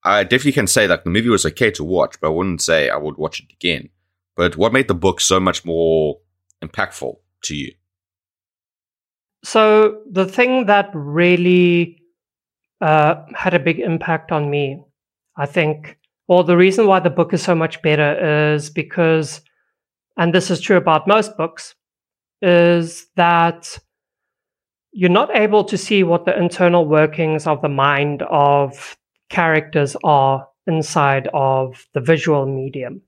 I 0.05 0.23
definitely 0.23 0.53
can 0.53 0.69
say 0.69 0.87
that 0.87 1.03
the 1.03 1.11
movie 1.11 1.29
was 1.29 1.45
okay 1.45 1.73
to 1.73 1.85
watch, 1.85 2.17
but 2.21 2.29
I 2.29 2.31
wouldn't 2.31 2.63
say 2.63 2.89
I 2.89 2.97
would 2.97 3.17
watch 3.17 3.41
it 3.41 3.53
again. 3.53 3.91
But 4.37 4.57
what 4.57 4.73
made 4.73 4.87
the 4.87 4.95
book 4.95 5.21
so 5.21 5.41
much 5.41 5.65
more 5.65 6.19
impactful 6.63 7.17
to 7.45 7.55
you? 7.55 7.73
So 9.43 10.03
the 10.11 10.27
thing 10.27 10.67
that 10.67 10.91
really 10.93 12.03
uh, 12.81 13.25
had 13.35 13.55
a 13.55 13.59
big 13.59 13.79
impact 13.79 14.33
on 14.33 14.51
me, 14.51 14.83
I 15.37 15.47
think, 15.47 15.99
well, 16.29 16.45
the 16.45 16.57
reason 16.57 16.87
why 16.87 17.01
the 17.01 17.11
book 17.11 17.33
is 17.33 17.43
so 17.43 17.55
much 17.55 17.81
better 17.83 18.55
is 18.55 18.71
because, 18.71 19.41
and 20.17 20.35
this 20.35 20.51
is 20.51 20.61
true 20.61 20.77
about 20.77 21.09
most 21.09 21.37
books, 21.37 21.75
is 22.43 23.07
that 23.17 23.79
you're 24.93 25.09
not 25.11 25.35
able 25.35 25.65
to 25.65 25.79
see 25.79 26.03
what 26.03 26.25
the 26.25 26.37
internal 26.37 26.85
workings 26.85 27.47
of 27.47 27.63
the 27.63 27.69
mind 27.69 28.23
of 28.23 28.97
characters 29.29 29.97
are 30.05 30.47
inside 30.67 31.29
of 31.33 31.87
the 31.95 32.01
visual 32.01 32.47
medium. 32.47 33.01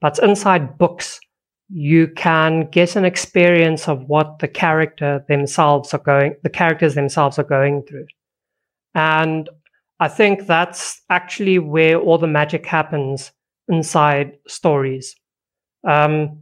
But 0.00 0.18
inside 0.18 0.78
books, 0.78 1.20
you 1.68 2.08
can 2.08 2.68
get 2.70 2.96
an 2.96 3.04
experience 3.04 3.88
of 3.88 4.04
what 4.04 4.38
the 4.38 4.48
character 4.48 5.24
themselves 5.28 5.92
are 5.92 5.98
going, 5.98 6.34
the 6.42 6.50
characters 6.50 6.94
themselves 6.94 7.38
are 7.38 7.44
going 7.44 7.82
through. 7.82 8.06
And 8.94 9.48
I 10.00 10.08
think 10.08 10.46
that's 10.46 11.02
actually 11.10 11.58
where 11.58 11.98
all 11.98 12.18
the 12.18 12.26
magic 12.26 12.64
happens 12.64 13.32
inside 13.68 14.38
stories. 14.46 15.14
Um, 15.86 16.40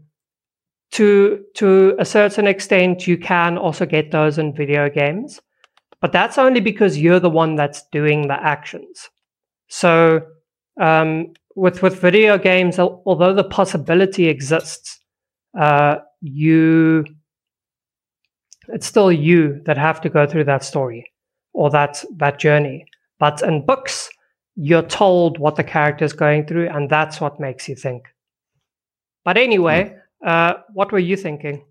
to 0.92 1.44
to 1.54 1.96
a 1.98 2.04
certain 2.04 2.46
extent, 2.46 3.06
you 3.06 3.18
can 3.18 3.58
also 3.58 3.84
get 3.84 4.12
those 4.12 4.38
in 4.38 4.54
video 4.54 4.88
games, 4.88 5.40
but 6.00 6.12
that's 6.12 6.38
only 6.38 6.60
because 6.60 6.96
you're 6.96 7.20
the 7.20 7.30
one 7.30 7.56
that's 7.56 7.82
doing 7.90 8.28
the 8.28 8.40
actions. 8.40 9.10
So 9.68 10.22
um, 10.80 11.32
with 11.56 11.82
with 11.82 12.00
video 12.00 12.38
games, 12.38 12.78
although 12.78 13.34
the 13.34 13.44
possibility 13.44 14.28
exists, 14.28 15.00
uh, 15.58 15.96
you 16.20 17.04
it's 18.68 18.86
still 18.86 19.12
you 19.12 19.62
that 19.64 19.78
have 19.78 20.00
to 20.00 20.08
go 20.08 20.26
through 20.26 20.44
that 20.44 20.64
story 20.64 21.12
or 21.52 21.70
that 21.70 22.04
that 22.16 22.38
journey. 22.38 22.86
But 23.18 23.42
in 23.42 23.64
books, 23.64 24.10
you're 24.56 24.82
told 24.82 25.38
what 25.38 25.56
the 25.56 25.64
character 25.64 26.04
is 26.04 26.12
going 26.12 26.46
through, 26.46 26.68
and 26.68 26.90
that's 26.90 27.20
what 27.20 27.40
makes 27.40 27.68
you 27.68 27.76
think. 27.76 28.04
But 29.24 29.36
anyway, 29.36 29.96
mm. 30.24 30.28
uh, 30.28 30.58
what 30.72 30.92
were 30.92 30.98
you 30.98 31.16
thinking 31.16 31.64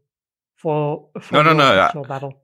for, 0.55 1.07
for 1.19 1.33
no, 1.33 1.43
no, 1.43 1.53
no, 1.53 1.83
fictional 1.83 2.05
I, 2.05 2.07
battle? 2.07 2.41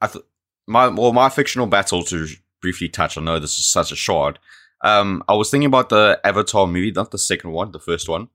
I 0.00 0.06
th- 0.06 0.24
my 0.66 0.88
well, 0.88 1.12
my 1.12 1.28
fictional 1.28 1.66
battle 1.66 2.02
to 2.04 2.28
briefly 2.60 2.88
touch. 2.88 3.18
I 3.18 3.20
know 3.20 3.38
this 3.38 3.58
is 3.58 3.66
such 3.66 3.92
a 3.92 3.96
short. 3.96 4.38
Um, 4.82 5.22
I 5.28 5.34
was 5.34 5.50
thinking 5.50 5.66
about 5.66 5.90
the 5.90 6.20
Avatar 6.24 6.66
movie, 6.66 6.90
not 6.90 7.10
the 7.10 7.18
second 7.18 7.52
one, 7.52 7.72
the 7.72 7.78
first 7.78 8.08
one, 8.08 8.28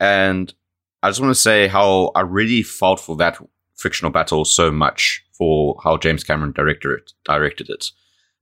and 0.00 0.52
I 1.02 1.10
just 1.10 1.20
want 1.20 1.34
to 1.34 1.40
say 1.40 1.68
how 1.68 2.10
I 2.14 2.20
really 2.20 2.62
felt 2.62 3.00
for 3.00 3.16
that 3.16 3.38
fictional 3.76 4.10
battle 4.10 4.44
so 4.44 4.70
much 4.70 5.24
for 5.32 5.78
how 5.84 5.98
James 5.98 6.24
Cameron 6.24 6.52
directed 6.52 6.92
it, 6.92 7.12
directed 7.24 7.68
it, 7.70 7.90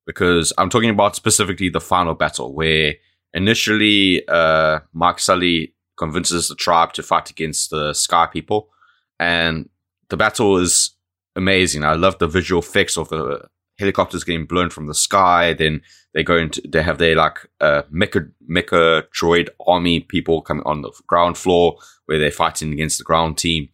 because 0.06 0.52
I'm 0.56 0.70
talking 0.70 0.90
about 0.90 1.16
specifically 1.16 1.68
the 1.68 1.80
final 1.80 2.14
battle 2.14 2.54
where 2.54 2.94
initially 3.32 4.26
uh, 4.28 4.80
Mark 4.92 5.18
Sully 5.18 5.74
convinces 5.96 6.48
the 6.48 6.54
tribe 6.54 6.92
to 6.92 7.02
fight 7.02 7.30
against 7.30 7.70
the 7.70 7.92
Sky 7.92 8.26
People, 8.26 8.70
and 9.18 9.68
the 10.08 10.16
battle 10.16 10.56
is 10.58 10.92
amazing. 11.36 11.84
I 11.84 11.94
love 11.94 12.18
the 12.18 12.28
visual 12.28 12.62
effects 12.62 12.96
of 12.96 13.08
the 13.08 13.48
helicopters 13.78 14.24
getting 14.24 14.46
blown 14.46 14.70
from 14.70 14.86
the 14.86 14.94
sky. 14.94 15.52
Then 15.52 15.82
they 16.12 16.22
go 16.22 16.36
into 16.36 16.62
they 16.66 16.82
have 16.82 16.98
their 16.98 17.16
like 17.16 17.38
uh, 17.60 17.82
mecha 17.92 18.30
mecha 18.50 19.04
droid 19.08 19.48
army 19.66 20.00
people 20.00 20.42
coming 20.42 20.62
on 20.64 20.82
the 20.82 20.92
ground 21.06 21.36
floor 21.36 21.76
where 22.06 22.18
they're 22.18 22.30
fighting 22.30 22.72
against 22.72 22.98
the 22.98 23.04
ground 23.04 23.38
team, 23.38 23.68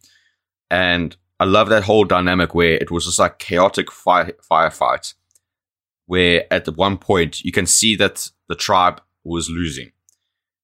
and 0.69 1.15
I 1.39 1.45
love 1.45 1.69
that 1.69 1.83
whole 1.83 2.05
dynamic 2.05 2.53
where 2.53 2.73
it 2.73 2.91
was 2.91 3.05
just 3.05 3.19
like 3.19 3.39
chaotic 3.39 3.91
fire 3.91 4.33
firefight, 4.49 5.13
where 6.05 6.45
at 6.51 6.65
the 6.65 6.71
one 6.71 6.97
point 6.97 7.43
you 7.43 7.51
can 7.51 7.65
see 7.65 7.95
that 7.97 8.29
the 8.47 8.55
tribe 8.55 9.01
was 9.23 9.49
losing, 9.49 9.91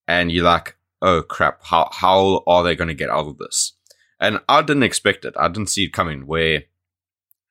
and 0.08 0.32
you're 0.32 0.44
like, 0.44 0.77
oh 1.01 1.22
crap, 1.22 1.63
how 1.63 1.89
how 1.91 2.44
are 2.48 2.63
they 2.63 2.75
going 2.75 2.88
to 2.88 2.94
get 2.94 3.10
out 3.10 3.27
of 3.27 3.38
this? 3.38 3.74
And 4.20 4.39
I 4.50 4.63
didn't 4.63 4.84
expect 4.84 5.25
it. 5.25 5.36
I 5.38 5.48
didn't 5.48 5.70
see 5.70 5.84
it 5.84 5.94
coming. 5.94 6.25
Where 6.25 6.63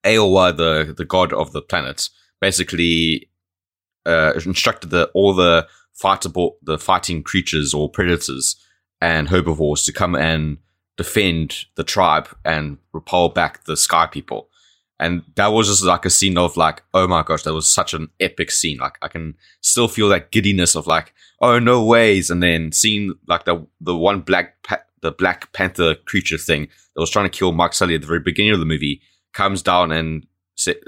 Eywa, 0.06 0.56
the 0.56 0.94
the 0.96 1.04
god 1.04 1.32
of 1.32 1.52
the 1.52 1.62
planet, 1.62 2.08
basically 2.40 3.28
uh, 4.06 4.32
instructed 4.44 4.90
the 4.90 5.10
all 5.14 5.34
the 5.34 5.66
fightable 6.02 6.52
the 6.62 6.78
fighting 6.78 7.22
creatures 7.22 7.74
or 7.74 7.90
predators 7.90 8.56
and 9.00 9.28
herbivores 9.28 9.82
to 9.84 9.92
come 9.92 10.14
and 10.14 10.58
defend 10.96 11.64
the 11.76 11.84
tribe 11.84 12.28
and 12.44 12.78
repel 12.92 13.28
back 13.28 13.64
the 13.64 13.76
sky 13.76 14.06
people. 14.06 14.48
And 14.98 15.22
that 15.34 15.48
was 15.48 15.68
just 15.68 15.84
like 15.84 16.06
a 16.06 16.10
scene 16.10 16.38
of 16.38 16.56
like, 16.56 16.82
oh 16.94 17.06
my 17.06 17.22
gosh, 17.22 17.42
that 17.42 17.52
was 17.52 17.68
such 17.68 17.92
an 17.92 18.08
epic 18.18 18.50
scene. 18.50 18.78
Like 18.78 18.96
I 19.02 19.08
can 19.08 19.34
still 19.60 19.88
feel 19.88 20.08
that 20.08 20.30
giddiness 20.30 20.74
of 20.74 20.86
like, 20.86 21.12
oh 21.42 21.58
no 21.58 21.84
ways, 21.84 22.30
and 22.30 22.42
then 22.42 22.72
seeing 22.72 23.14
like 23.26 23.44
the 23.44 23.66
the 23.80 23.96
one 23.96 24.20
black 24.20 24.62
pa- 24.62 24.82
the 25.02 25.12
Black 25.12 25.52
Panther 25.52 25.94
creature 25.94 26.38
thing 26.38 26.68
that 26.94 27.00
was 27.00 27.10
trying 27.10 27.28
to 27.28 27.38
kill 27.38 27.52
Mark 27.52 27.74
Sully 27.74 27.94
at 27.94 28.00
the 28.00 28.06
very 28.06 28.20
beginning 28.20 28.52
of 28.52 28.58
the 28.58 28.66
movie 28.66 29.02
comes 29.36 29.62
down 29.62 29.92
and 29.92 30.26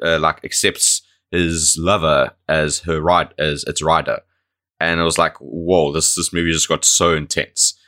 uh, 0.03 0.19
like 0.19 0.43
accepts 0.43 1.03
his 1.31 1.77
lover 1.79 2.33
as 2.49 2.81
her 2.81 3.01
ride 3.01 3.35
as 3.39 3.63
its 3.65 3.83
rider, 3.83 4.21
and 4.81 4.99
it 4.99 5.05
was 5.05 5.19
like, 5.19 5.37
whoa, 5.39 5.93
this 5.93 6.15
this 6.15 6.33
movie 6.33 6.53
just 6.53 6.69
got 6.69 6.85
so 6.85 7.15
intense. 7.15 7.79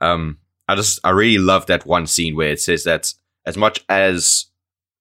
Um, 0.00 0.38
I 0.66 0.74
just 0.74 0.98
I 1.04 1.10
really 1.10 1.38
love 1.38 1.66
that 1.66 1.86
one 1.86 2.06
scene 2.06 2.34
where 2.34 2.50
it 2.50 2.60
says 2.60 2.84
that 2.84 3.14
as 3.46 3.56
much 3.56 3.84
as 3.88 4.46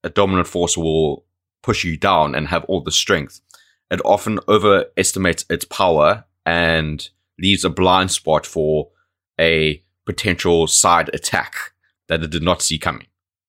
a 0.03 0.09
dominant 0.09 0.47
force 0.47 0.77
will 0.77 1.25
push 1.63 1.83
you 1.83 1.97
down 1.97 2.36
and 2.36 2.47
have 2.47 2.63
all 2.65 2.81
the 2.81 2.91
strength, 2.91 3.41
it 3.89 4.00
often 4.05 4.39
overestimates 4.47 5.45
its 5.50 5.65
power 5.65 6.25
and 6.45 7.09
leaves 7.39 7.65
a 7.65 7.69
blind 7.69 8.12
spot 8.12 8.45
for 8.45 8.89
a 9.39 9.83
potential 10.05 10.67
side 10.67 11.09
attack 11.13 11.74
that 12.07 12.24
it 12.24 12.29
did 12.29 12.43
not 12.43 12.62
see 12.62 12.77
coming. 12.77 13.07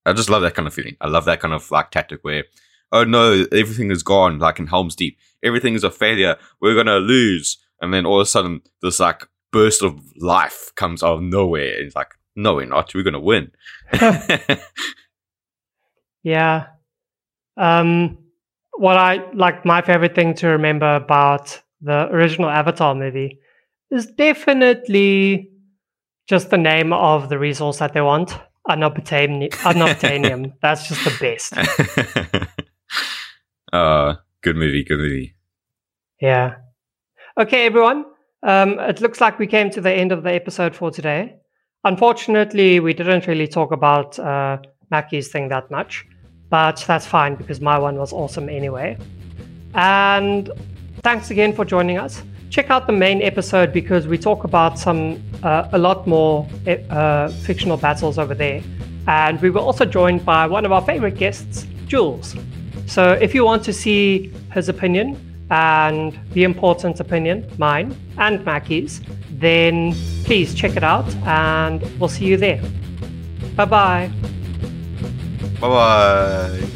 I 0.09 0.13
just 0.13 0.31
love 0.31 0.43
that 0.43 0.55
kind 0.55 0.67
of 0.67 0.75
feeling. 0.75 0.97
I 1.01 1.09
love 1.09 1.25
that 1.27 1.41
kind 1.41 1.55
of 1.55 1.71
like 1.71 1.91
tactic 1.91 2.21
where, 2.23 2.45
oh 2.93 3.05
no, 3.05 3.45
everything 3.53 3.91
is 3.91 4.03
gone, 4.03 4.39
like 4.39 4.59
in 4.59 4.67
Helm's 4.67 4.97
Deep. 4.97 5.19
Everything 5.43 5.75
is 5.75 5.85
a 5.85 5.91
failure. 5.91 6.37
We're 6.61 6.75
gonna 6.75 6.97
lose. 6.97 7.59
And 7.81 7.95
then 7.95 8.07
all 8.07 8.21
of 8.21 8.25
a 8.25 8.29
sudden, 8.29 8.63
this 8.83 9.01
like 9.01 9.27
burst 9.53 9.83
of 9.83 10.01
life 10.17 10.73
comes 10.77 11.03
out 11.03 11.15
of 11.15 11.23
nowhere. 11.23 11.77
And 11.77 11.87
it's 11.87 11.97
like, 11.97 12.15
no, 12.35 12.55
we're 12.55 12.67
not. 12.67 12.95
We're 12.95 13.05
gonna 13.05 13.21
win. 13.21 13.53
yeah. 16.23 16.67
Um, 17.57 18.19
what 18.77 18.97
I 18.97 19.31
like, 19.35 19.65
my 19.65 19.83
favorite 19.83 20.15
thing 20.15 20.35
to 20.35 20.49
remember 20.49 20.95
about 20.95 21.61
the 21.81 22.07
original 22.09 22.49
Avatar 22.49 22.95
movie 22.95 23.39
is 23.91 24.07
definitely 24.07 25.51
just 26.29 26.51
the 26.51 26.59
name 26.59 26.93
of 26.93 27.29
the 27.29 27.39
resource 27.39 27.79
that 27.79 27.95
they 27.95 28.01
want. 28.01 28.33
Unobtainium. 28.69 29.51
Unobtainium. 29.51 30.53
That's 30.63 30.89
just 30.89 31.05
the 31.05 31.17
best. 31.21 31.57
uh, 33.73 34.17
good 34.43 34.57
movie. 34.57 34.85
Good 34.85 34.99
movie. 34.99 35.35
Yeah. 36.21 36.57
Okay, 37.39 37.67
everyone. 37.67 38.05
Um, 38.43 38.79
it 38.79 39.01
looks 39.01 39.21
like 39.21 39.39
we 39.39 39.47
came 39.47 39.71
to 39.71 39.81
the 39.81 39.93
end 39.93 40.13
of 40.13 40.23
the 40.23 40.33
episode 40.33 40.75
for 40.75 40.91
today. 40.91 41.37
Unfortunately, 41.85 42.81
we 42.81 42.93
didn't 42.93 43.27
really 43.27 43.49
talk 43.49 43.73
about 43.73 44.19
uh, 44.19 44.59
Macky's 44.93 45.29
thing 45.29 45.49
that 45.49 45.71
much, 45.71 46.05
but 46.51 46.85
that's 46.87 47.07
fine 47.07 47.37
because 47.37 47.61
my 47.61 47.79
one 47.79 47.97
was 47.97 48.13
awesome 48.13 48.49
anyway. 48.49 48.97
And 49.75 50.51
thanks 51.03 51.31
again 51.31 51.53
for 51.53 51.65
joining 51.65 51.99
us 51.99 52.23
check 52.51 52.71
out 52.71 52.87
the 52.87 52.93
main 52.93 53.23
episode 53.23 53.73
because 53.73 54.07
we 54.07 54.19
talk 54.19 54.45
about 54.45 54.79
some 54.79 55.23
uh, 55.43 55.69
a 55.73 55.79
lot 55.79 56.07
more 56.07 56.47
uh, 56.67 57.29
fictional 57.29 57.77
battles 57.77 58.19
over 58.19 58.35
there, 58.35 58.63
and 59.07 59.41
we 59.41 59.51
were 59.51 59.61
also 59.61 59.85
joined 59.85 60.25
by 60.25 60.47
one 60.47 60.65
of 60.65 60.73
our 60.73 60.83
favorite 60.83 61.17
guests, 61.17 61.67
Jules. 61.87 62.35
So 62.87 63.13
if 63.13 63.35
you 63.35 63.45
want 63.45 63.65
to 63.65 63.73
see 63.73 64.33
his 64.53 64.69
opinion 64.69 65.17
and 65.51 66.19
the 66.33 66.45
important 66.45 67.01
opinion, 67.01 67.51
mine 67.59 67.97
and 68.19 68.41
Macky's, 68.41 69.01
then 69.31 69.95
please 70.25 70.55
check 70.55 70.77
it 70.77 70.85
out, 70.85 71.07
and 71.27 71.83
we'll 71.99 72.09
see 72.09 72.27
you 72.27 72.37
there. 72.37 72.61
Bye 73.57 73.65
bye. 73.65 74.11
Bye 75.61 75.69
bye. 75.69 76.69